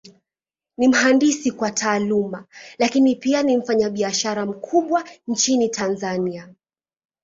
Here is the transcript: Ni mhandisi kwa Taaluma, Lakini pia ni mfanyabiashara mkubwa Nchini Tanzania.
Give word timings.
Ni 0.77 0.87
mhandisi 0.87 1.51
kwa 1.51 1.71
Taaluma, 1.71 2.45
Lakini 2.79 3.15
pia 3.15 3.43
ni 3.43 3.57
mfanyabiashara 3.57 4.45
mkubwa 4.45 5.03
Nchini 5.27 5.69
Tanzania. 5.69 6.53